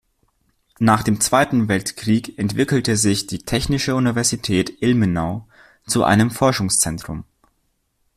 Nach 0.79 1.03
dem 1.03 1.21
Zweiten 1.21 1.67
Weltkrieg 1.67 2.39
entwickelte 2.39 2.97
sich 2.97 3.27
die 3.27 3.37
Technische 3.37 3.93
Universität 3.93 4.81
Ilmenau 4.81 5.47
zu 5.85 6.03
einem 6.03 6.31
Forschungszentrum. 6.31 7.23